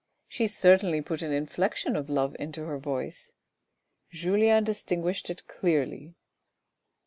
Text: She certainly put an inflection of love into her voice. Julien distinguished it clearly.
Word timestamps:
She 0.27 0.47
certainly 0.47 0.99
put 0.99 1.21
an 1.21 1.31
inflection 1.31 1.95
of 1.95 2.09
love 2.09 2.35
into 2.39 2.65
her 2.65 2.79
voice. 2.79 3.33
Julien 4.09 4.63
distinguished 4.63 5.29
it 5.29 5.45
clearly. 5.47 6.15